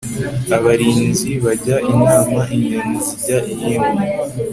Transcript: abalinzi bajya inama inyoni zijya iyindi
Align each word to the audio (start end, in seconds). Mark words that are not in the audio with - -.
abalinzi 0.55 1.31
bajya 1.43 1.75
inama 1.93 2.39
inyoni 2.55 2.95
zijya 3.05 3.37
iyindi 3.53 4.01